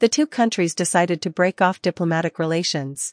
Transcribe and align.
the 0.00 0.08
two 0.08 0.26
countries 0.26 0.74
decided 0.74 1.20
to 1.20 1.28
break 1.28 1.60
off 1.60 1.82
diplomatic 1.82 2.38
relations. 2.38 3.12